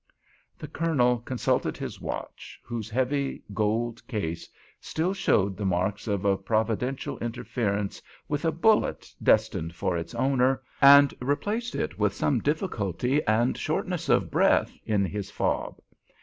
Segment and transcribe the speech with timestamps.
[0.57, 6.37] The Colonel consulted his watch, whose heavy gold case still showed the marks of a
[6.37, 13.23] providential interference with a bullet destined for its owner, and replaced it with some difficulty
[13.27, 15.77] and shortness of breath in his fob.